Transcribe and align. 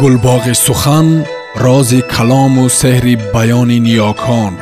гулбоғи 0.00 0.54
сухан 0.66 1.08
рози 1.64 2.00
калому 2.14 2.64
сеҳри 2.80 3.14
баёни 3.34 3.78
ниёкон 3.86 4.52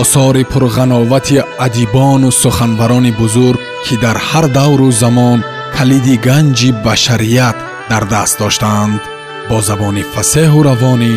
осори 0.00 0.44
пурғановати 0.52 1.36
адибону 1.66 2.30
суханбарони 2.42 3.12
бузург 3.20 3.60
ки 3.84 3.94
дар 4.04 4.16
ҳар 4.28 4.46
давру 4.58 4.88
замон 5.02 5.38
калиди 5.76 6.16
ганҷи 6.26 6.70
башарият 6.84 7.56
дар 7.90 8.04
даст 8.12 8.34
доштаанд 8.42 9.00
бо 9.48 9.56
забони 9.68 10.04
фасеҳу 10.14 10.58
равонӣ 10.68 11.12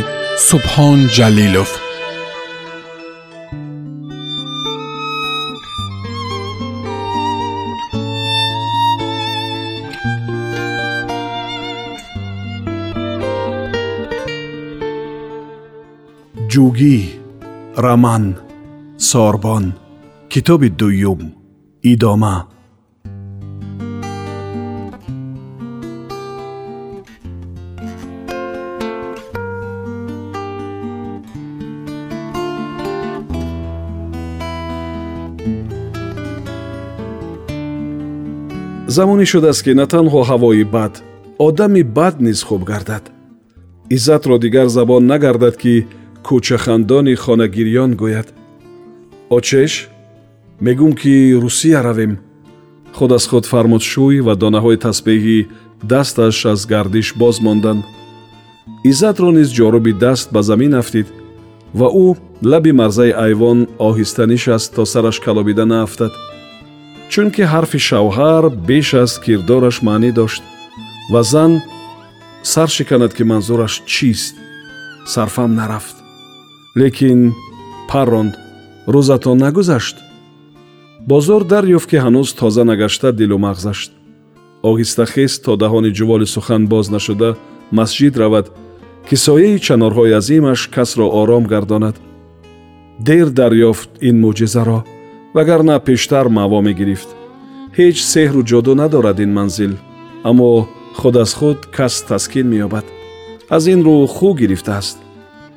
субҳон 0.48 1.00
ҷалилов 1.16 1.72
ҷугӣ 16.56 16.98
раман 17.86 18.26
сорбон 19.10 19.66
китоби 20.32 20.70
дуюм 20.80 21.22
идома. 21.92 22.38
Замоне 38.96 39.26
шудааст 39.32 39.62
ки 39.66 39.72
на 39.80 39.86
танҳо 39.94 40.22
ҳавои 40.30 40.64
бад 40.76 40.94
одами 41.48 41.84
бад 41.98 42.16
низ 42.26 42.40
хуб 42.48 42.62
гардад. 42.72 43.04
Иззатро 43.96 44.36
дигар 44.44 44.68
забон 44.78 45.04
нагардад 45.12 45.58
ки 45.64 45.76
кӯчахандони 46.28 47.16
хонагириён 47.24 47.92
гӯяд 48.02 48.28
очеш 49.38 49.74
мегӯм 50.66 50.92
ки 51.00 51.14
русия 51.44 51.80
равем. 51.88 52.14
Худ 52.96 53.12
аз 53.18 53.26
худ 53.30 53.46
фармудшӯй 53.52 54.18
ва 54.28 54.34
донаҳои 54.42 54.82
тасбеҳӣ 54.86 55.40
дасташ 55.92 56.38
аз 56.54 56.62
гардиш 56.72 57.08
боз 57.22 57.36
монданд. 57.46 57.84
Иззатро 58.90 59.30
низ 59.38 59.50
ҷоруби 59.58 59.94
даст 60.04 60.28
ба 60.34 60.42
замин 60.50 60.74
афтид 60.82 61.08
ва 61.80 61.88
ӯ 62.06 62.08
лаби 62.52 62.72
марзаи 62.82 63.12
айвон 63.26 63.60
оҳиста 63.88 64.24
нишаст 64.34 64.70
то 64.76 64.84
сараш 64.94 65.18
калобида 65.26 65.66
наафтад 65.74 66.14
чунки 67.12 67.44
ҳарфи 67.54 67.80
шавҳар 67.90 68.44
беш 68.70 68.90
аз 69.04 69.12
кирдораш 69.24 69.78
маънӣ 69.88 70.12
дошт 70.20 70.44
ва 71.14 71.22
зан 71.32 71.52
сар 72.52 72.70
шиканад 72.76 73.12
ки 73.18 73.24
манзураш 73.32 73.74
чист 73.94 74.36
сарфам 75.14 75.52
нарафт 75.60 75.98
лекин 76.76 77.34
парронд 77.90 78.34
рӯзатон 78.94 79.38
нагузашт. 79.46 79.96
Бозор 81.10 81.44
дарёфт 81.54 81.88
ки 81.90 81.98
ҳанӯз 82.04 82.30
тоза 82.40 82.64
нагашта 82.70 83.10
дилу 83.20 83.38
мағзашт. 83.46 83.92
Оҳиста 84.70 85.06
хест 85.14 85.40
то 85.46 85.52
даҳони 85.64 85.92
ҷуволи 85.98 86.28
сухан 86.36 86.64
боз 86.74 86.86
нашуда 86.96 87.30
масҷид 87.78 88.14
равад 88.22 88.46
ки 89.08 89.16
сояи 89.26 89.58
чанорҳои 89.66 90.18
азимаш 90.20 90.62
касро 90.76 91.08
ором 91.22 91.44
гардонад. 91.54 91.96
Дер 93.08 93.28
дарёфт 93.40 93.90
ин 94.08 94.16
мӯъҷизаро 94.24 94.80
вагарна 95.36 95.76
пештар 95.88 96.26
маъво 96.38 96.60
мегирифт. 96.68 97.10
Ҳеҷ 97.78 97.98
сеҳру 98.14 98.42
ҷоду 98.52 98.74
надорад 98.82 99.18
ин 99.26 99.32
манзил 99.38 99.74
аммо 100.30 100.68
худ 101.00 101.16
аз 101.24 101.32
худ 101.40 101.60
кас 101.76 101.96
таскин 102.10 102.48
меёбад. 102.54 102.86
Аз 103.56 103.64
ин 103.74 103.80
рӯ 103.88 103.98
хӯ 104.16 104.30
гирифтааст 104.42 104.98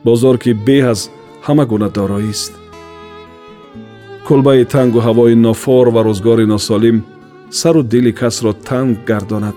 бозор 0.08 0.36
ки 0.42 0.52
беҳ 0.66 0.84
аз 0.92 1.00
ҳама 1.46 1.64
гуна 1.70 1.88
дороист 1.98 2.52
кулбаи 4.28 4.64
тангу 4.74 4.98
ҳавои 5.06 5.34
нофор 5.46 5.86
ва 5.94 6.00
рӯзгори 6.08 6.46
носолим 6.54 6.96
сару 7.60 7.82
дили 7.92 8.12
касро 8.20 8.52
танг 8.68 8.94
гардонад. 9.10 9.56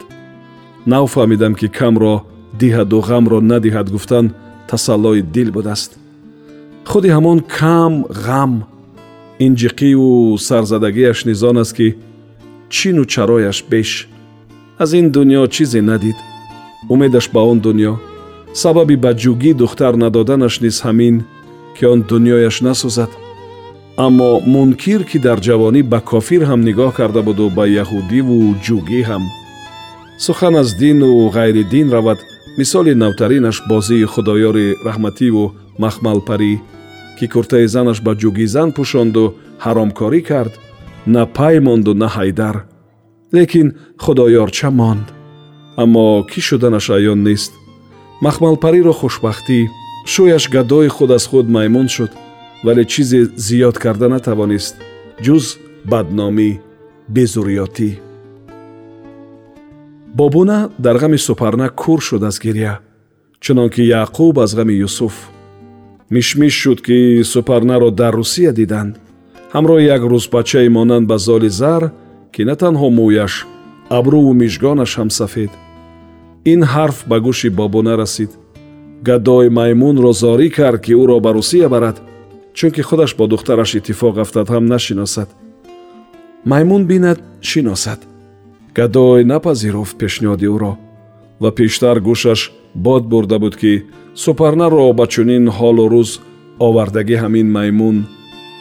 Навфаҳмидам 0.91 1.53
ки 1.59 1.67
камро 1.79 2.15
диҳаду 2.61 2.99
ғамро 3.09 3.39
надиҳад 3.51 3.87
гуфтан 3.95 4.25
тасаллои 4.69 5.21
дил 5.35 5.49
будааст. 5.57 5.91
Худи 6.89 7.09
ҳамон 7.17 7.39
кам 7.57 7.93
ғам 8.25 8.53
ин 9.45 9.53
ҷиқиву 9.61 10.09
сарзадагиаш 10.47 11.19
низон 11.29 11.57
аст 11.63 11.73
ки 11.77 11.87
чину 12.75 13.03
чарояш 13.13 13.57
беш. 13.71 13.89
Аз 14.83 14.89
ин 14.99 15.07
дунё 15.15 15.41
чизе 15.55 15.81
надид. 15.81 16.17
Умедаш 16.93 17.25
ба 17.33 17.41
он 17.51 17.59
дунё 17.65 17.93
сабаби 18.53 18.95
ба 19.03 19.11
ҷугӣ 19.21 19.51
духтар 19.61 19.93
надоданаш 20.03 20.55
низ 20.63 20.77
ҳамин 20.85 21.15
ки 21.75 21.83
он 21.93 21.99
дунёяш 22.09 22.57
насӯзад 22.67 23.11
аммо 24.05 24.29
мункир 24.55 25.03
ки 25.09 25.17
дар 25.25 25.39
ҷавонӣ 25.47 25.81
ба 25.91 25.99
кофир 26.11 26.41
ҳам 26.49 26.61
нигоҳ 26.67 26.91
карда 26.99 27.21
буду 27.27 27.45
ба 27.57 27.63
яҳудиву 27.83 28.37
ҷугӣ 28.65 29.01
ҳам. 29.09 29.23
Сухан 30.25 30.55
аз 30.61 30.69
дину 30.81 31.09
ғайри 31.35 31.63
дин 31.73 31.87
равад. 31.95 32.19
Мисоли 32.59 32.93
навтаринаш 33.03 33.57
бозии 33.69 34.09
худоёри 34.13 34.67
раҳмативу 34.87 35.45
махмалпарӣ 35.83 36.53
ки 37.17 37.25
куртаи 37.33 37.67
занаш 37.75 37.97
ба 38.05 38.13
ҷугӣ 38.21 38.45
зан 38.55 38.69
пӯшонду 38.75 39.25
ҳаромкорӣ 39.65 40.21
кард 40.29 40.53
на 41.13 41.23
пай 41.37 41.55
монду 41.67 41.93
на 42.01 42.07
ҳайдар. 42.15 42.55
Лекин 43.35 43.67
худоёрча 44.03 44.69
монд. 44.79 45.07
Аммо 45.83 46.05
кӣ 46.29 46.39
шуданаш 46.47 46.87
аён 46.97 47.19
нест 47.27 47.51
махмалпариро 48.25 48.93
хушбахтӣ. 48.99 49.59
Шӯяш 50.11 50.43
гадои 50.55 50.89
худ 50.95 51.11
аз 51.17 51.25
худ 51.29 51.47
маймун 51.55 51.87
шуд 51.95 52.11
вале 52.65 52.83
чизе 52.91 53.21
зиёд 53.45 53.75
карда 53.83 54.07
натавонист 54.13 54.75
ҷуз 55.25 55.45
бадномӣ 55.91 56.51
безурётӣ. 57.15 57.89
Бобуна 60.17 60.59
дар 60.85 60.97
ғами 61.01 61.17
супарна 61.17 61.67
кур 61.81 61.99
шуд 62.07 62.23
аз 62.29 62.37
гирья 62.45 62.73
чунон 63.43 63.69
ки 63.73 63.81
яъқуб 63.81 64.35
аз 64.43 64.51
ғами 64.57 64.73
юсуф. 64.87 65.15
Мишмиш 66.09 66.53
шуд 66.53 66.79
ки 66.81 67.23
супарнаро 67.23 67.89
дар 67.91 68.13
русия 68.13 68.51
диданд. 68.53 68.93
Ҳамроҳи 69.53 69.85
як 69.95 70.01
рӯзбачаи 70.11 70.69
монанд 70.69 71.05
ба 71.07 71.17
золи 71.17 71.49
зар 71.49 71.83
ки 72.33 72.41
на 72.49 72.55
танҳо 72.61 72.87
мӯяш 72.97 73.33
абрӯву 73.97 74.31
мижгонаш 74.41 74.91
ҳам 74.99 75.09
сафед 75.19 75.51
ин 76.45 76.63
ҳарф 76.63 76.97
ба 77.07 77.17
гӯши 77.19 77.49
бобуна 77.49 77.97
расид 77.97 78.31
гадои 79.07 79.49
маймунро 79.49 80.11
зорӣ 80.21 80.49
кард 80.57 80.81
ки 80.85 80.93
ӯро 81.01 81.17
ба 81.25 81.31
русия 81.33 81.69
барад 81.69 81.97
чунки 82.53 82.81
худаш 82.81 83.11
бо 83.15 83.27
духтараш 83.27 83.71
иттифоқ 83.75 84.15
афтад 84.23 84.47
ҳам 84.53 84.65
нашиносад. 84.65 85.29
Маймун 86.45 86.83
бинад 86.85 87.19
шиносад. 87.41 87.99
Гадой 88.75 89.23
напазируфт 89.33 89.97
пешниҳоди 90.01 90.47
ӯро 90.55 90.73
ва 91.41 91.49
пештар 91.51 91.97
гӯшаш 92.07 92.51
бод 92.85 93.03
бурда 93.11 93.37
буд 93.39 93.55
ки 93.61 93.73
супарнаро 94.23 94.93
ба 94.93 95.05
чунин 95.13 95.45
ҳолу 95.57 95.85
рӯз 95.93 96.11
овардагӣ 96.67 97.15
ҳамин 97.23 97.47
маймун 97.57 97.97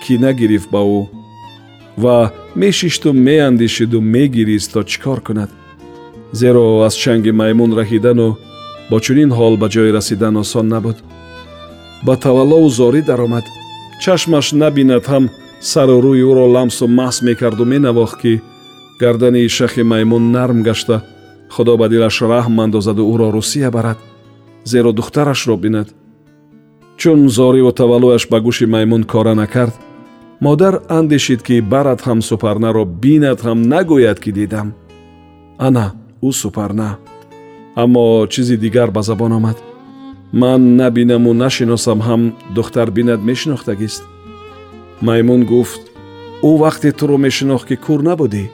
кина 0.03 0.31
гирифт 0.41 0.69
ба 0.75 0.81
ӯ 0.99 1.03
ва 2.03 2.17
мешишту 2.61 3.09
меандешиду 3.27 3.99
мегирист 4.15 4.73
то 4.73 4.81
чӣ 4.91 4.99
кор 5.05 5.21
кунад 5.27 5.51
зеро 6.33 6.83
аз 6.87 6.95
чанги 6.95 7.33
маймун 7.33 7.71
раҳидану 7.81 8.37
бо 8.91 8.97
чунин 9.01 9.31
ҳол 9.39 9.55
ба 9.57 9.67
ҷое 9.75 9.93
расидан 9.93 10.37
осон 10.37 10.69
набуд. 10.69 10.97
Ба 12.07 12.15
таваллову 12.17 12.69
зорӣ 12.79 13.03
даромад 13.11 13.45
чашмаш 14.03 14.47
набинад 14.53 15.05
ҳам 15.13 15.25
сару 15.61 15.97
рӯи 16.05 16.23
ӯро 16.31 16.47
ламсу 16.57 16.87
маҳс 16.99 17.17
мекарду 17.29 17.65
менавохт 17.73 18.17
ки 18.23 18.33
гардани 19.01 19.49
шахи 19.49 19.83
маймун 19.93 20.25
нарм 20.37 20.63
гашта. 20.63 20.97
Худо 21.55 21.77
ба 21.81 21.87
дилаш 21.89 22.17
раҳм 22.33 22.57
андозаду 22.65 23.03
ӯро 23.13 23.29
русия 23.37 23.71
барад 23.71 23.99
зеро 24.65 24.93
духтарашро 24.93 25.57
бинад. 25.57 25.89
Чун 26.97 27.29
зориву 27.29 27.73
таваллӯяш 27.81 28.25
ба 28.33 28.39
гӯши 28.47 28.67
маймун 28.67 29.03
кора 29.05 29.35
накард 29.35 29.75
модар 30.41 30.75
андешид 30.89 31.43
ки 31.43 31.61
барад 31.61 32.01
ҳам 32.07 32.21
супарнаро 32.29 32.85
бинад 32.85 33.39
ҳам 33.47 33.59
нагӯяд 33.73 34.19
ки 34.21 34.31
дидам. 34.33 34.69
Ана 35.59 35.87
ӯ 36.29 36.31
супарна 36.41 36.91
аммо 37.83 38.27
чизи 38.33 38.57
дигар 38.57 38.91
ба 38.91 39.03
забон 39.03 39.33
омад 39.39 39.59
ман 40.33 40.77
набинаму 40.77 41.33
нашиносам 41.35 42.01
ҳам 42.09 42.23
духтар 42.57 42.89
бинад 42.91 43.21
мешинохтагист 43.31 44.03
маймун 45.07 45.43
гуфт 45.53 45.83
ӯ 46.49 46.51
вақте 46.63 46.91
туро 46.99 47.17
мешинохт 47.27 47.67
ки 47.69 47.77
кур 47.85 48.01
набудӣ 48.09 48.45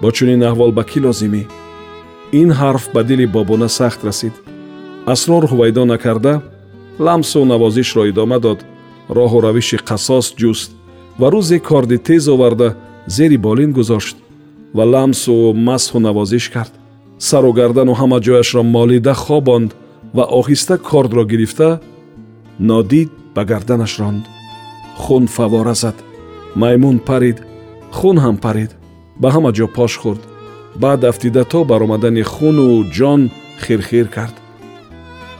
бо 0.00 0.08
чунин 0.16 0.42
аҳвол 0.50 0.72
ба 0.78 0.82
кӣ 0.90 0.98
лозимӣ 1.04 1.42
ин 2.40 2.50
ҳарф 2.60 2.84
ба 2.94 3.00
дили 3.08 3.26
бобуна 3.34 3.68
сахт 3.78 4.00
расид 4.08 4.34
асрор 5.14 5.44
ҳувайдо 5.50 5.84
накарда 5.92 6.34
ламсу 7.06 7.44
навозишро 7.52 8.02
идома 8.10 8.38
дод 8.46 8.60
роҳу 9.16 9.38
равиши 9.46 9.78
қасос 9.88 10.26
ҷуст 10.40 10.70
ва 11.20 11.26
рӯзе 11.34 11.58
корди 11.68 11.98
тез 12.08 12.24
оварда 12.34 12.68
зери 13.16 13.38
болин 13.46 13.70
гузошт 13.78 14.16
ва 14.76 14.84
ламсу 14.94 15.34
масҳу 15.68 15.98
навозиш 16.06 16.44
кард 16.54 16.72
сару 17.18 17.52
гардану 17.52 17.92
ҳама 18.00 18.18
ҷояшро 18.26 18.62
молида 18.62 19.14
хобонд 19.14 19.70
ва 20.16 20.24
оҳиста 20.40 20.74
кордро 20.78 21.24
гирифта 21.32 21.80
нодид 22.58 23.10
ба 23.34 23.42
гарданаш 23.44 23.98
ронд 24.00 24.24
хун 25.02 25.24
фавора 25.26 25.74
зад 25.74 25.96
маймун 26.62 26.98
парид 27.08 27.38
хун 27.96 28.16
ҳам 28.24 28.36
парид 28.44 28.70
ба 29.20 29.28
ҳама 29.34 29.50
ҷо 29.56 29.66
пош 29.76 29.92
хӯрд 30.02 30.22
баъд 30.82 31.00
афтида 31.10 31.44
то 31.52 31.58
баромадани 31.70 32.22
хуну 32.22 32.66
ҷон 32.96 33.20
хирхир 33.64 34.06
кард 34.16 34.36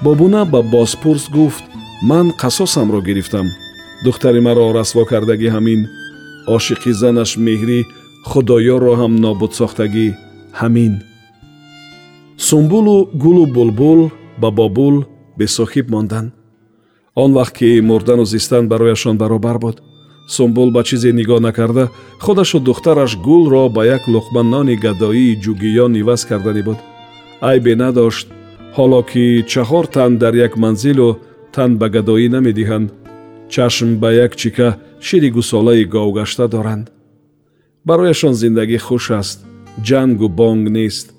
бобуна 0.04 0.42
ба 0.52 0.60
бозпурс 0.62 1.24
гуфт 1.36 1.64
ман 2.10 2.26
қасосамро 2.40 3.00
гирифтам 3.08 3.46
духтари 4.04 4.40
маро 4.46 4.72
расво 4.78 5.04
кардагӣ 5.10 5.48
ҳамин 5.56 5.80
ошиқи 6.56 6.90
занаш 7.02 7.30
меҳрӣ 7.46 7.78
худоёро 8.30 8.92
ҳам 9.00 9.12
нобуд 9.24 9.52
сохтагӣ 9.60 10.06
ҳамин 10.60 10.92
сумбулу 12.36 13.10
гулу 13.12 13.46
булбул 13.46 14.10
ба 14.38 14.50
бобул 14.50 15.04
бесохиб 15.36 15.90
монданд. 15.90 16.32
Он 17.14 17.32
вақт 17.32 17.58
ки 17.58 17.80
мурдану 17.80 18.24
зистан 18.24 18.68
барояшон 18.68 19.18
баробар 19.18 19.58
буд 19.58 19.82
сумбул 20.28 20.70
ба 20.72 20.82
чизе 20.84 21.12
нигоҳ 21.12 21.40
накарда 21.40 21.90
худашу 22.20 22.60
духтараш 22.60 23.16
гулро 23.16 23.68
ба 23.68 23.86
як 23.86 24.08
луқма 24.08 24.42
нони 24.42 24.76
гадоии 24.76 25.38
ҷугиён 25.42 25.96
иваз 26.00 26.24
карданӣ 26.24 26.62
буд. 26.62 26.78
Айбе 27.40 27.76
надошт 27.76 28.26
ҳоло 28.76 29.02
ки 29.02 29.44
чаҳор 29.46 29.86
тан 29.86 30.18
дар 30.18 30.34
як 30.34 30.56
манзилу 30.56 31.18
тан 31.52 31.78
ба 31.78 31.88
гадоӣ 31.88 32.28
намедиҳанд 32.28 32.92
чашм 33.48 33.96
ба 34.02 34.12
як 34.12 34.36
чика 34.36 34.78
шири 35.00 35.30
гусолаи 35.30 35.84
говгашта 35.84 36.48
доранд. 36.48 36.90
Барояшон 37.84 38.34
зиндагӣ 38.34 38.78
хуш 38.78 39.10
аст 39.10 39.38
ҷангу 39.88 40.28
бонг 40.28 40.68
нест 40.70 41.13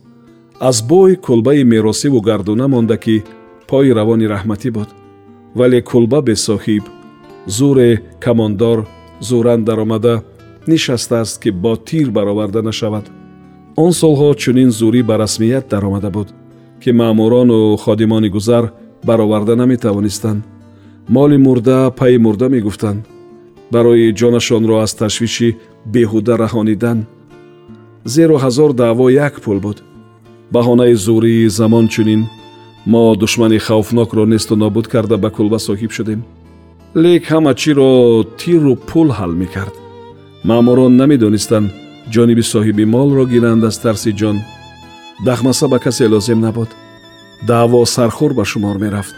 аз 0.60 0.82
бой 0.82 1.16
кулбаи 1.16 1.64
меросиву 1.64 2.22
гардуна 2.22 2.68
монда 2.68 2.98
ки 2.98 3.24
пои 3.68 3.94
равони 3.94 4.28
раҳматӣ 4.28 4.72
буд. 4.72 4.90
Вале 5.56 5.82
кулба 5.82 6.22
бесоҳиб 6.22 6.84
зуре 7.48 8.02
камондор 8.20 8.88
зуран 9.20 9.64
даромада 9.64 10.24
нишастааст 10.68 11.42
ки 11.42 11.50
бо 11.52 11.76
тир 11.76 12.12
бароварда 12.12 12.62
нашавад. 12.62 13.06
Он 13.76 13.92
солҳо 13.92 14.34
чунин 14.34 14.72
зурӣ 14.72 15.02
ба 15.04 15.18
расмият 15.18 15.68
даромада 15.68 16.10
буд 16.10 16.34
ки 16.82 16.92
маъмурону 16.92 17.76
ходимони 17.78 18.30
гузар 18.30 18.72
бароварда 19.04 19.56
наметавонистанд. 19.56 20.44
Моли 21.10 21.38
мурда 21.38 21.92
пайи 21.98 22.18
мурда 22.18 22.50
мегуфтанд. 22.50 23.06
Барои 23.72 24.14
ҷонашонро 24.20 24.76
аз 24.86 24.94
ташвиши 24.96 25.58
беҳуда 25.94 26.34
раҳонидан. 26.44 27.00
Зеро 28.06 28.38
ҳазор 28.38 28.74
даъво 28.74 29.10
як 29.10 29.42
пул 29.42 29.60
буд 29.60 29.84
баҳонаи 30.54 30.96
зурии 30.96 31.50
замон 31.50 31.88
чунин. 31.88 32.22
Мо 32.86 33.16
душмани 33.16 33.58
хавфнокро 33.58 34.26
несту 34.26 34.56
нобуд 34.56 34.88
карда 34.88 35.18
ба 35.18 35.30
кулба 35.30 35.58
соҳиб 35.68 35.92
шудем. 35.92 36.24
Лек 36.96 37.24
ҳама 37.32 37.54
чиро 37.62 38.24
тиру 38.40 38.76
пул 38.76 39.10
ҳал 39.18 39.32
мекард. 39.42 39.76
Маъмурон 40.44 40.94
намедонистанд 41.02 41.72
ҷониби 42.14 42.44
соҳиби 42.54 42.86
молро 42.96 43.26
гиранд 43.34 43.64
аз 43.70 43.78
тарси 43.84 44.12
ҷон. 44.20 44.38
Дахмаса 45.26 45.68
ба 45.68 45.80
касе 45.80 46.06
лозим 46.08 46.40
набуд. 46.46 46.70
Даъво 47.48 47.86
сархур 47.86 48.32
ба 48.34 48.46
шумор 48.46 48.78
мерафт. 48.84 49.16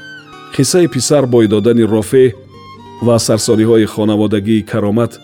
Қиссаи 0.55 0.87
писар 0.87 1.25
бой 1.25 1.47
додани 1.47 1.83
рофеъ 1.93 2.33
ва 3.01 3.19
сарсориҳои 3.19 3.85
хонаводагии 3.85 4.65
каромат 4.71 5.19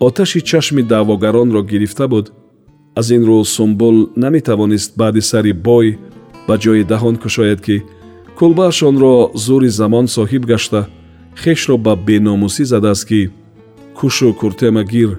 оташи 0.00 0.40
чашми 0.40 0.82
даъвогаронро 0.82 1.62
гирифта 1.62 2.08
буд 2.08 2.32
аз 2.98 3.10
ин 3.16 3.22
рӯ 3.28 3.44
сумбул 3.44 3.96
наметавонист 4.16 4.90
баъди 5.00 5.22
сари 5.30 5.52
бой 5.52 5.86
ба 6.48 6.54
ҷои 6.62 6.82
даҳон 6.92 7.16
кушояд 7.22 7.60
ки 7.66 7.76
кулбаашонро 8.38 9.14
зури 9.44 9.70
замон 9.80 10.06
соҳиб 10.16 10.42
гашта 10.52 10.80
хешро 11.42 11.76
ба 11.84 11.92
беномусӣ 12.06 12.64
задааст 12.72 13.04
ки 13.08 13.20
кушу 13.98 14.28
куртема 14.40 14.84
гир. 14.92 15.10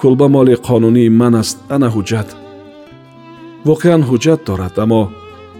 Кулба 0.00 0.26
моли 0.28 0.54
қонунии 0.68 1.08
ман 1.20 1.34
аст 1.42 1.58
ана 1.74 1.88
ҳуҷҷат. 1.94 2.28
Воқеан 3.68 4.02
ҳуҷҷат 4.08 4.40
дорад 4.48 4.74
аммо 4.84 5.02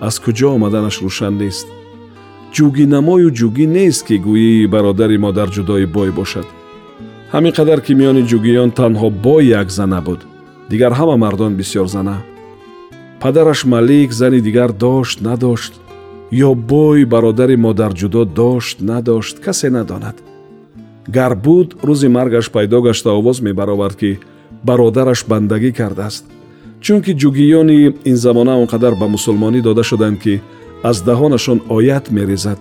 аз 0.09 0.17
куҷо 0.25 0.49
омаданаш 0.57 0.97
рӯшан 1.05 1.35
нест. 1.43 1.67
Ҷугинамою 2.55 3.29
ҷугӣ 3.39 3.67
нест 3.77 4.01
ки 4.07 4.17
гӯӣ 4.27 4.69
бародари 4.75 5.19
модарҷудои 5.27 5.87
бой 5.97 6.11
бошад. 6.19 6.47
Ҳамин 7.33 7.53
қадар 7.59 7.79
ки 7.85 7.93
миёни 8.01 8.23
ҷугиён 8.31 8.71
танҳо 8.79 9.09
бой 9.27 9.43
як 9.61 9.69
зана 9.79 10.01
буд 10.07 10.21
дигар 10.71 10.93
ҳама 10.93 11.17
мардон 11.17 11.55
бисёр 11.55 11.87
зана. 11.87 12.17
Падараш 13.21 13.65
малик 13.65 14.13
зани 14.13 14.41
дигар 14.41 14.73
дошт 14.73 15.21
надошт 15.21 15.73
ё 16.33 16.55
бой 16.55 17.05
бародари 17.05 17.57
модарҷудо 17.57 18.25
дошт 18.25 18.81
надошт 18.81 19.41
касе 19.41 19.71
надонад. 19.71 20.17
Гар 21.09 21.35
буд 21.35 21.69
рӯзи 21.83 22.09
маргаш 22.09 22.51
пайдо 22.51 22.83
гашта 22.83 23.11
овоз 23.11 23.41
мебаровард 23.41 23.97
ки 23.97 24.21
бародараш 24.65 25.25
бандагӣ 25.31 25.73
кардааст. 25.73 26.25
Чунки 26.81 27.13
ҷугиёни 27.21 27.95
ин 28.11 28.17
замона 28.17 28.55
он 28.63 28.67
қадар 28.67 28.95
ба 29.01 29.07
мусулмонӣ 29.09 29.61
дода 29.63 29.83
шуданд 29.83 30.19
ки 30.23 30.41
аз 30.83 31.03
даҳонашон 31.03 31.59
оят 31.69 32.11
мерезад. 32.11 32.59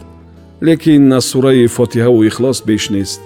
Лекин 0.62 1.14
аз 1.14 1.26
сураи 1.26 1.68
фотиҳаву 1.68 2.24
ихлос 2.24 2.64
беш 2.66 2.90
нест 2.90 3.22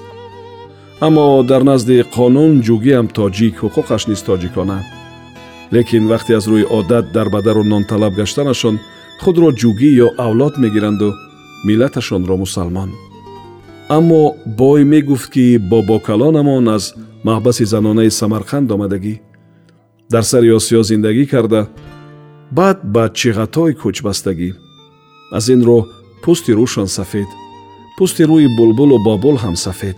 аммо 1.05 1.43
дар 1.43 1.63
назди 1.71 1.95
қонун 2.15 2.51
ҷугиам 2.67 3.07
тоҷик 3.17 3.53
ҳуқуқаш 3.63 4.03
низ 4.09 4.21
тоҷикона 4.27 4.79
лекин 5.73 6.03
вақте 6.11 6.31
аз 6.39 6.45
рӯи 6.51 6.65
одат 6.79 7.05
дарбадару 7.15 7.63
нонталаб 7.63 8.13
гаштанашон 8.19 8.75
худро 9.21 9.49
ҷугӣ 9.61 9.89
ё 10.05 10.07
авлод 10.25 10.53
мегиранду 10.63 11.09
миллаташонро 11.67 12.35
мусалмон. 12.43 12.89
Аммо 13.97 14.21
бой 14.45 14.81
мегуфт 14.93 15.27
ки 15.33 15.57
бобокалонамон 15.71 16.67
аз 16.75 16.83
маҳбаси 17.27 17.65
занонаи 17.73 18.11
самарқанд 18.19 18.67
омадагӣ. 18.75 19.15
Дар 20.13 20.23
сари 20.31 20.49
осиё 20.57 20.81
зиндагӣ 20.89 21.25
карда 21.33 21.61
баъд 22.57 22.77
ба 22.93 23.03
чиғатой 23.19 23.71
кӯчбастагӣ 23.81 24.49
аз 25.37 25.45
ин 25.53 25.61
рӯ 25.67 25.79
пӯсти 26.23 26.51
рӯшон 26.59 26.87
сафед 26.97 27.29
пӯсти 27.97 28.23
рӯи 28.29 28.47
булбулу 28.57 28.97
бобул 29.07 29.35
ҳам 29.43 29.55
сафед 29.65 29.97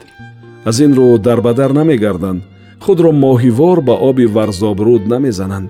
аз 0.65 0.80
ин 0.80 0.92
рӯ 0.98 1.18
дарбадар 1.18 1.71
намегарданд. 1.80 2.42
Худро 2.83 3.12
моҳивор 3.12 3.81
ба 3.81 3.94
оби 4.10 4.25
варзобруд 4.25 5.04
намезананд. 5.07 5.69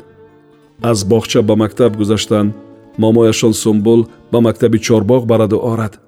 Аз 0.82 1.00
боғча 1.12 1.42
ба 1.42 1.56
мактаб 1.56 1.96
гузаштанд 1.98 2.54
момояшон 2.98 3.54
сумбул 3.54 4.08
ба 4.32 4.42
мактаби 4.42 4.78
чорбоғ 4.80 5.26
бараду 5.26 5.58
орад. 5.72 6.00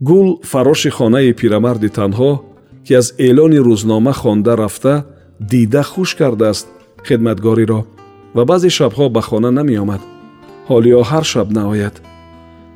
Гул 0.00 0.40
фароши 0.42 0.90
хонаи 0.90 1.32
пирамарди 1.32 1.88
танҳо 1.88 2.40
ки 2.84 2.94
аз 2.94 3.14
эълони 3.18 3.60
рӯзнома 3.66 4.12
хонда 4.12 4.56
рафта 4.56 5.04
дида 5.40 5.82
хуш 5.82 6.14
кардааст 6.14 6.66
хидматгориро 7.06 7.80
ва 8.34 8.44
баъзе 8.44 8.70
шабҳо 8.78 9.08
ба 9.14 9.20
хона 9.20 9.50
намеомад. 9.50 10.00
Ҳолиё 10.68 11.00
ҳар 11.10 11.24
шаб 11.32 11.48
наояд. 11.58 11.94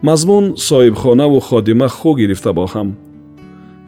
Мазмун 0.02 0.44
соҳибхонаву 0.68 1.38
ходима 1.48 1.88
хӯ 1.88 2.10
гирифта 2.20 2.52
бо 2.52 2.66
ҳам 2.72 2.88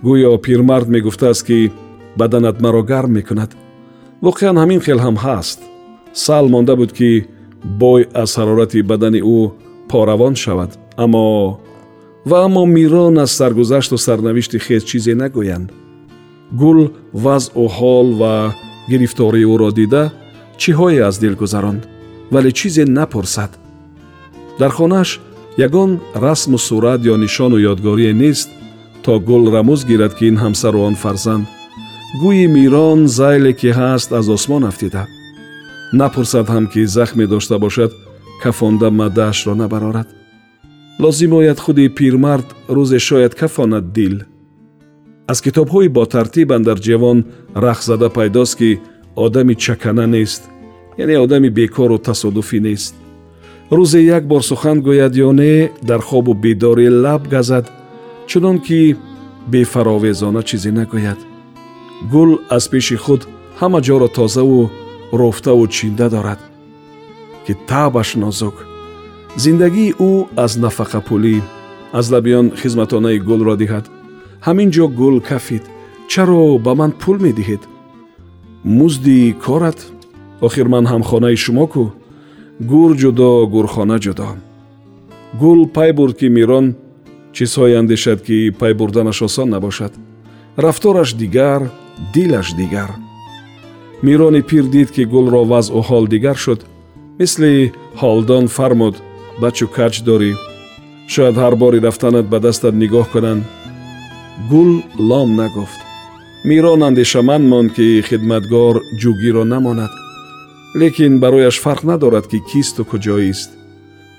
гӯё 0.07 0.39
пирмард 0.45 0.89
мегуфтааст 0.89 1.43
ки 1.47 1.73
баданат 2.17 2.61
маро 2.61 2.83
гарм 2.83 3.13
мекунад. 3.13 3.51
Воқеан 4.23 4.57
ҳамин 4.63 4.81
хел 4.87 4.99
ҳам 5.07 5.17
ҳаст. 5.25 5.59
Сал 6.13 6.49
монда 6.49 6.75
буд 6.77 6.93
ки 6.99 7.27
бой 7.65 8.07
аз 8.23 8.31
ҳарорати 8.39 8.83
бадани 8.91 9.21
ӯ 9.37 9.41
поравон 9.91 10.35
шавад. 10.35 10.71
Аммо 10.97 11.59
ва 12.29 12.39
аммо 12.47 12.63
мирон 12.67 13.19
аз 13.25 13.31
саргузашту 13.39 13.97
сарнавишти 14.07 14.59
хез 14.67 14.83
чизе 14.91 15.15
нагӯянд. 15.23 15.69
Гул 16.61 16.79
вазъу 17.25 17.69
ҳол 17.77 18.09
ва 18.21 18.35
гирифтории 18.91 19.49
ӯро 19.55 19.71
дида 19.79 20.05
чиҳое 20.61 21.01
аз 21.09 21.17
дил 21.23 21.35
гузаронд? 21.43 21.83
Вале 22.33 22.51
чизе 22.53 22.85
напурсад. 22.85 23.51
Дар 24.59 24.71
хонааш 24.79 25.21
ягон 25.67 25.91
расму 26.15 26.59
сурат 26.59 27.01
ё 27.13 27.15
нишону 27.17 27.59
ёдгорие 27.71 28.13
нест 28.13 28.49
то 29.09 29.19
гул 29.19 29.45
рамӯз 29.55 29.81
гирад 29.89 30.13
ки 30.19 30.25
ин 30.31 30.37
ҳамсару 30.45 30.81
он 30.89 30.95
фарзанд. 31.03 31.47
Гӯи 32.21 32.47
мирон 32.57 33.01
зайле 33.19 33.53
ки 33.61 33.69
ҳаст 33.79 34.09
аз 34.19 34.27
осмон 34.37 34.63
афтида. 34.71 35.05
Напурсад 36.01 36.47
ҳам 36.55 36.65
ки 36.73 36.81
захме 36.97 37.27
дошта 37.27 37.57
бошад 37.65 37.91
кафонда 38.43 38.89
маддаашро 38.91 39.55
набарорад. 39.55 40.09
Лозим 41.03 41.33
ояд 41.41 41.59
худи 41.65 41.89
пирмард 41.99 42.49
рӯзе 42.77 42.99
шояд 43.09 43.35
кафонад 43.41 43.87
дил. 43.97 44.17
Аз 45.33 45.39
китобҳои 45.45 45.89
ботартибан 45.99 46.63
дар 46.69 46.79
ҷавон 46.87 47.19
рахзада 47.65 48.09
пайдост 48.17 48.55
ки 48.59 48.71
одами 49.25 49.55
чакана 49.65 50.07
нест 50.07 50.43
яъне 51.03 51.17
одами 51.25 51.49
бекору 51.59 51.99
тасодуфӣ 51.99 52.59
нест. 52.69 52.95
Рӯзе 53.77 54.01
як 54.17 54.25
бор 54.31 54.43
сухан 54.51 54.79
гӯяд 54.87 55.13
ё 55.27 55.31
не 55.41 55.71
дар 55.89 56.01
хобу 56.09 56.33
бедорӣ 56.43 56.89
лаб 57.05 57.23
газад 57.35 57.67
чунон 58.29 58.59
ки 58.67 58.97
бефаровезона 59.53 60.43
чизе 60.49 60.71
нагӯяд. 60.79 61.21
Гул 62.13 62.31
аз 62.57 62.65
пеши 62.73 62.97
худ 63.05 63.23
ҳама 63.61 63.81
ҷоро 63.87 64.09
тозаву 64.17 64.71
рофтаву 65.21 65.67
чинда 65.77 66.07
дорад 66.15 66.41
ки 67.45 67.53
табаш 67.69 68.11
нозук. 68.23 68.57
Зиндагии 69.43 69.95
ӯ 70.11 70.13
аз 70.45 70.53
нафақапулӣ 70.63 71.37
аз 71.99 72.07
лаби 72.13 72.33
он 72.41 72.47
хизматонаи 72.61 73.19
гулро 73.29 73.55
диҳад. 73.63 73.85
Ҳамин 74.47 74.69
ҷо 74.77 74.85
гул 75.01 75.17
кафид. 75.29 75.65
Чаро 76.13 76.59
ба 76.65 76.73
ман 76.81 76.93
пул 77.01 77.17
медиҳед? 77.27 77.63
Музди 78.79 79.19
корат? 79.45 79.79
Охир 80.47 80.67
ман 80.75 80.85
ҳамхонаи 80.93 81.37
шумо 81.45 81.67
кӯ 81.73 81.85
гур 82.71 82.91
ҷудо 83.01 83.31
гурхона 83.55 83.97
ҷудо. 84.05 84.29
Гул 85.41 85.61
пай 85.77 85.91
бурд 85.99 86.15
ки 86.21 86.29
мирон 86.37 86.67
чизҳое 87.37 87.79
андешад 87.81 88.19
ки 88.27 88.37
пай 88.59 88.73
бурданаш 88.75 89.23
осон 89.23 89.49
набошад. 89.51 89.93
Рафтораш 90.57 91.11
дигар 91.13 91.63
дилаш 92.15 92.49
дигар. 92.61 92.91
Мирони 94.03 94.43
пир 94.43 94.65
дид 94.75 94.91
ки 94.91 95.03
гулро 95.13 95.43
вазъу 95.45 95.83
ҳол 95.89 96.05
дигар 96.15 96.37
шуд 96.45 96.61
мисли 97.19 97.73
ҳолдон 98.01 98.47
фармуд 98.57 98.97
бачу 99.43 99.67
кач 99.77 99.95
дорӣ. 100.09 100.33
Шояд 101.13 101.37
ҳар 101.43 101.55
бори 101.63 101.79
рафтанат 101.87 102.27
ба 102.33 102.39
дастат 102.47 102.75
нигоҳ 102.83 103.07
кунанд. 103.13 103.43
Гул 104.51 104.71
лом 105.09 105.31
нагуфт 105.41 105.81
мирон 106.49 106.81
андешаманд 106.89 107.45
монд 107.53 107.71
ки 107.77 107.87
хидматгор 108.09 108.77
ҷугиро 109.01 109.45
намонад. 109.53 109.93
Лекин 110.81 111.15
барояш 111.23 111.57
фарқ 111.65 111.83
надорад 111.91 112.27
ки 112.31 112.39
кисту 112.51 112.83
куҷоист. 112.91 113.51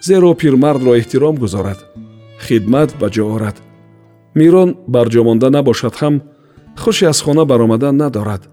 Зеро 0.08 0.34
пирмардро 0.42 0.92
эҳтиром 1.00 1.36
гузорад 1.44 1.80
хидмат 2.46 2.90
ба 3.00 3.08
ҷо 3.16 3.24
орад. 3.36 3.58
Мирон 4.40 4.70
барҷомонда 4.96 5.48
набошад 5.58 5.96
ҳам 6.02 6.16
хуши 6.82 7.06
аз 7.12 7.20
хона 7.26 7.44
баромадан 7.52 7.96
надорад. 8.04 8.44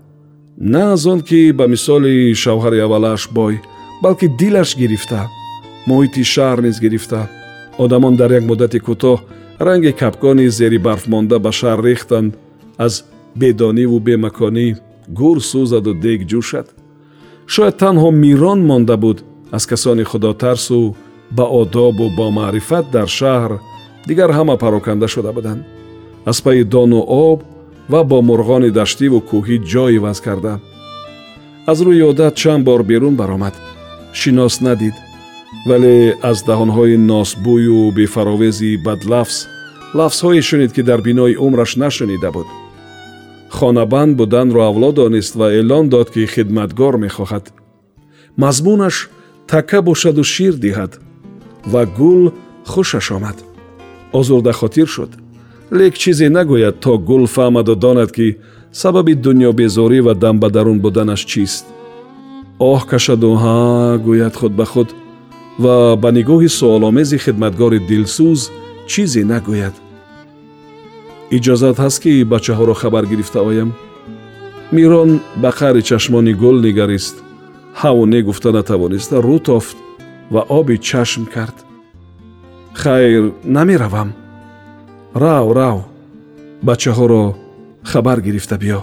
На 0.58 0.82
аз 0.92 1.06
он 1.06 1.20
ки 1.28 1.52
ба 1.58 1.64
мисоли 1.74 2.34
шавҳари 2.42 2.78
аввалааш 2.86 3.22
бой 3.38 3.54
балки 4.02 4.26
дилаш 4.40 4.70
гирифта 4.80 5.20
муҳити 5.88 6.22
шаҳр 6.34 6.58
низ 6.66 6.76
гирифта 6.84 7.20
одамон 7.84 8.14
дар 8.20 8.30
як 8.38 8.44
муддати 8.50 8.78
кӯтоҳ 8.86 9.18
ранги 9.66 9.92
капкони 10.00 10.48
зери 10.58 10.78
барфмонда 10.86 11.36
ба 11.44 11.50
шаҳр 11.60 11.80
рехтанд 11.88 12.30
аз 12.86 12.94
бедониву 13.40 13.98
бемаконӣ 14.06 14.66
гур 15.18 15.38
сӯзаду 15.50 15.92
дег 16.04 16.20
ҷӯшад. 16.30 16.66
Шояд 17.54 17.76
танҳо 17.82 18.08
мирон 18.24 18.60
монда 18.70 18.96
буд 19.04 19.18
аз 19.56 19.64
касони 19.70 20.04
худотарсу 20.10 20.94
ба 21.36 21.44
одобу 21.60 22.06
бо 22.16 22.26
маърифат 22.38 22.84
дар 22.94 23.08
шаҳр 23.18 23.52
дигар 24.08 24.30
ҳама 24.30 24.56
пароканда 24.56 25.08
шуда 25.08 25.32
буданд. 25.32 25.62
Аз 26.24 26.40
пайи 26.42 26.64
дону 26.64 27.00
об 27.30 27.40
ва 27.88 28.04
бо 28.04 28.18
мурғони 28.28 28.70
даштиву 28.70 29.18
кӯҳӣ 29.30 29.56
ҷой 29.72 29.90
иваз 29.98 30.18
карда. 30.26 30.54
Аз 31.70 31.78
рӯи 31.86 32.02
одат 32.10 32.34
чанд 32.42 32.64
бор 32.64 32.82
берун 32.82 33.14
баромад. 33.20 33.54
Шинос 34.12 34.60
надид. 34.60 34.94
Вале 35.68 36.14
аз 36.30 36.38
даҳонҳои 36.48 36.96
носбӯю 37.12 37.92
бефаровези 37.98 38.70
бадлафз 38.86 39.36
лафзҳое 39.98 40.42
шунид 40.48 40.70
ки 40.76 40.82
дар 40.88 41.00
бинои 41.06 41.34
умраш 41.46 41.76
нашунида 41.82 42.30
буд. 42.36 42.48
Хонабанд 43.56 44.12
буданро 44.16 44.60
авло 44.70 44.90
донист 44.92 45.34
ва 45.40 45.46
эълон 45.58 45.88
дод 45.88 46.08
ки 46.14 46.22
хидматгор 46.34 46.94
мехоҳад. 47.04 47.44
Мазмунаш 48.42 48.96
такка 49.50 49.78
бошаду 49.88 50.24
шир 50.24 50.54
диҳад 50.64 50.92
ва 51.72 51.82
гул 51.98 52.22
хушаш 52.72 53.08
омад 53.16 53.45
озурдахотир 54.12 54.86
шуд. 54.86 55.10
Лек 55.70 55.94
чизе 55.98 56.28
нагӯяд 56.28 56.80
то 56.80 56.98
гул 56.98 57.26
фаҳмаду 57.26 57.74
донад 57.74 58.10
ки 58.12 58.36
сабаби 58.72 59.14
дунёбезорӣ 59.14 60.00
ва 60.06 60.14
дамбадарун 60.14 60.78
буданаш 60.80 61.24
чист. 61.24 61.64
Оҳ 62.58 62.80
кашаду 62.90 63.30
ҳа 63.42 63.98
гӯяд 64.06 64.34
худ 64.40 64.52
ба 64.56 64.64
худ 64.72 64.88
ва 65.58 65.96
ба 66.02 66.08
нигоҳи 66.18 66.48
суоломези 66.58 67.18
хидматгори 67.24 67.78
дилсӯз 67.88 68.40
чизе 68.90 69.22
нагӯяд. 69.32 69.74
Иҷозат 71.36 71.76
ҳаст 71.84 71.98
ки 72.02 72.12
бачаҳоро 72.32 72.74
хабар 72.80 73.04
гирифта 73.12 73.40
оям? 73.50 73.70
Мирон 74.72 75.10
ба 75.42 75.50
қаъри 75.58 75.82
чашмони 75.88 76.32
гул 76.42 76.56
нигарист. 76.66 77.16
Ҳаву 77.80 78.02
не 78.12 78.20
гуфта 78.22 78.50
натавониста 78.52 79.16
рӯ 79.26 79.38
тофт 79.48 79.76
ва 80.30 80.42
оби 80.58 80.76
чашм 80.88 81.24
кард 81.34 81.65
хайр 82.76 83.32
намеравам. 83.44 84.12
Рав 85.14 85.52
рав. 85.52 85.78
Бачаҳоро 86.62 87.34
хабар 87.90 88.20
гирифта 88.20 88.56
биё. 88.62 88.80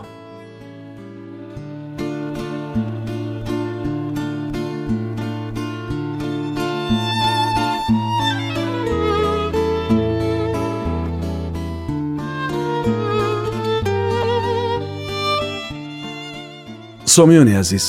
Сомиёни 17.15 17.55
азиз 17.61 17.85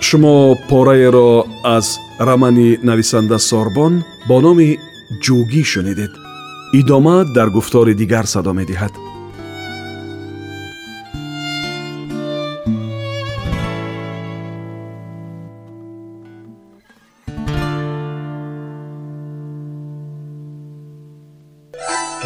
шумо 0.00 0.56
пораеро 0.68 1.44
аз 1.64 1.86
рамани 2.20 2.78
нависанда 2.82 3.38
сорбон 3.38 4.02
бо 4.28 4.40
номи 4.40 4.78
جوگی 5.22 5.64
شنیدید 5.64 6.10
ادامه 6.74 7.24
در 7.34 7.50
گفتار 7.50 7.92
دیگر 7.92 8.22
صدا 8.22 8.52
می 8.52 8.64
دهد. 8.64 8.90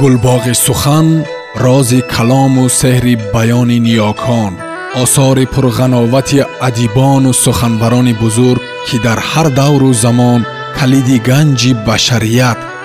گلباغ 0.03 0.53
سخن 0.53 1.25
راز 1.57 1.95
کلام 1.95 2.59
و 2.59 2.69
سحر 2.69 3.17
بیان 3.33 3.71
نیاکان 3.71 4.53
آثار 4.95 5.45
پرغناوت 5.45 6.47
ادیبان 6.63 7.27
و 7.27 7.33
سخنوران 7.33 8.13
بزرگ 8.13 8.61
که 8.87 8.99
در 8.99 9.19
هر 9.19 9.45
دور 9.45 9.83
و 9.83 9.93
زمان 9.93 10.47
کلید 10.81 11.23
گنج 11.27 11.75
بشریت 11.75 12.66